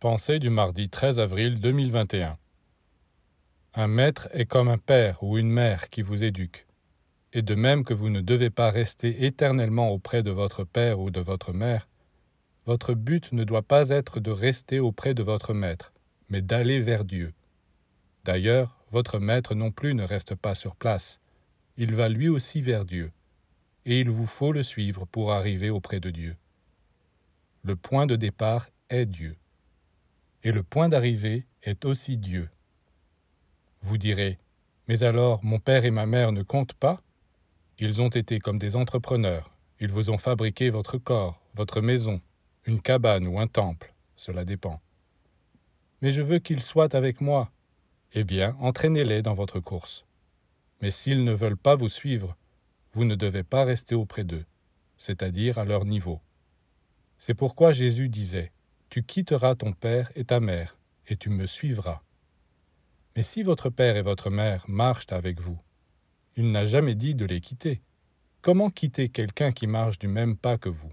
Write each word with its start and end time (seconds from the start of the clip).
Pensée 0.00 0.38
du 0.38 0.48
mardi 0.48 0.88
13 0.88 1.18
avril 1.18 1.58
2021. 1.58 2.38
Un 3.74 3.88
maître 3.88 4.28
est 4.30 4.46
comme 4.46 4.68
un 4.68 4.78
père 4.78 5.20
ou 5.24 5.38
une 5.38 5.50
mère 5.50 5.90
qui 5.90 6.02
vous 6.02 6.22
éduque. 6.22 6.68
Et 7.32 7.42
de 7.42 7.56
même 7.56 7.82
que 7.82 7.94
vous 7.94 8.08
ne 8.08 8.20
devez 8.20 8.48
pas 8.48 8.70
rester 8.70 9.24
éternellement 9.26 9.90
auprès 9.90 10.22
de 10.22 10.30
votre 10.30 10.62
père 10.62 11.00
ou 11.00 11.10
de 11.10 11.18
votre 11.18 11.52
mère, 11.52 11.88
votre 12.64 12.94
but 12.94 13.32
ne 13.32 13.42
doit 13.42 13.64
pas 13.64 13.88
être 13.88 14.20
de 14.20 14.30
rester 14.30 14.78
auprès 14.78 15.14
de 15.14 15.24
votre 15.24 15.52
maître, 15.52 15.92
mais 16.28 16.42
d'aller 16.42 16.78
vers 16.78 17.04
Dieu. 17.04 17.34
D'ailleurs, 18.24 18.78
votre 18.92 19.18
maître 19.18 19.56
non 19.56 19.72
plus 19.72 19.94
ne 19.94 20.04
reste 20.04 20.36
pas 20.36 20.54
sur 20.54 20.76
place, 20.76 21.18
il 21.76 21.96
va 21.96 22.08
lui 22.08 22.28
aussi 22.28 22.62
vers 22.62 22.84
Dieu, 22.84 23.10
et 23.84 23.98
il 23.98 24.10
vous 24.10 24.26
faut 24.26 24.52
le 24.52 24.62
suivre 24.62 25.06
pour 25.06 25.32
arriver 25.32 25.70
auprès 25.70 25.98
de 25.98 26.10
Dieu. 26.10 26.36
Le 27.64 27.74
point 27.74 28.06
de 28.06 28.14
départ 28.14 28.68
est 28.90 29.04
Dieu 29.04 29.34
et 30.44 30.52
le 30.52 30.62
point 30.62 30.88
d'arrivée 30.88 31.46
est 31.62 31.84
aussi 31.84 32.16
Dieu. 32.16 32.48
Vous 33.82 33.98
direz, 33.98 34.38
mais 34.86 35.02
alors 35.02 35.44
mon 35.44 35.58
père 35.58 35.84
et 35.84 35.90
ma 35.90 36.06
mère 36.06 36.32
ne 36.32 36.42
comptent 36.42 36.74
pas? 36.74 37.02
Ils 37.78 38.02
ont 38.02 38.08
été 38.08 38.38
comme 38.40 38.58
des 38.58 38.76
entrepreneurs, 38.76 39.50
ils 39.80 39.92
vous 39.92 40.10
ont 40.10 40.18
fabriqué 40.18 40.70
votre 40.70 40.98
corps, 40.98 41.40
votre 41.54 41.80
maison, 41.80 42.20
une 42.64 42.80
cabane 42.80 43.26
ou 43.26 43.38
un 43.38 43.46
temple, 43.46 43.94
cela 44.16 44.44
dépend. 44.44 44.80
Mais 46.02 46.12
je 46.12 46.22
veux 46.22 46.38
qu'ils 46.38 46.62
soient 46.62 46.94
avec 46.94 47.20
moi. 47.20 47.50
Eh 48.14 48.24
bien, 48.24 48.56
entraînez-les 48.60 49.22
dans 49.22 49.34
votre 49.34 49.60
course. 49.60 50.04
Mais 50.80 50.90
s'ils 50.90 51.24
ne 51.24 51.32
veulent 51.32 51.56
pas 51.56 51.76
vous 51.76 51.88
suivre, 51.88 52.36
vous 52.92 53.04
ne 53.04 53.14
devez 53.14 53.42
pas 53.42 53.64
rester 53.64 53.94
auprès 53.94 54.24
d'eux, 54.24 54.46
c'est-à-dire 54.96 55.58
à 55.58 55.64
leur 55.64 55.84
niveau. 55.84 56.20
C'est 57.18 57.34
pourquoi 57.34 57.72
Jésus 57.72 58.08
disait, 58.08 58.52
tu 58.90 59.02
quitteras 59.02 59.54
ton 59.54 59.72
père 59.72 60.10
et 60.14 60.24
ta 60.24 60.40
mère, 60.40 60.76
et 61.08 61.16
tu 61.16 61.30
me 61.30 61.46
suivras. 61.46 62.00
Mais 63.16 63.22
si 63.22 63.42
votre 63.42 63.70
père 63.70 63.96
et 63.96 64.02
votre 64.02 64.30
mère 64.30 64.64
marchent 64.68 65.12
avec 65.12 65.40
vous, 65.40 65.58
il 66.36 66.52
n'a 66.52 66.66
jamais 66.66 66.94
dit 66.94 67.14
de 67.14 67.24
les 67.24 67.40
quitter. 67.40 67.82
Comment 68.42 68.70
quitter 68.70 69.08
quelqu'un 69.08 69.52
qui 69.52 69.66
marche 69.66 69.98
du 69.98 70.08
même 70.08 70.36
pas 70.36 70.56
que 70.56 70.68
vous? 70.68 70.92